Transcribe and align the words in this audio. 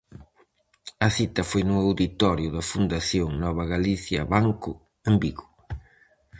A 1.07 1.09
cita 1.17 1.41
foi 1.49 1.63
no 1.69 1.75
Auditorio 1.85 2.49
da 2.55 2.67
Fundación 2.71 3.29
Novagalicia 3.43 4.21
Banco 4.33 4.71
en 5.09 5.13
Vigo. 5.23 5.47